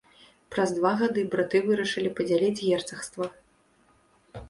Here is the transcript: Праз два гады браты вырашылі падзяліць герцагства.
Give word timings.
Праз 0.55 0.69
два 0.77 0.93
гады 1.01 1.21
браты 1.35 1.57
вырашылі 1.69 2.09
падзяліць 2.17 2.59
герцагства. 2.67 3.33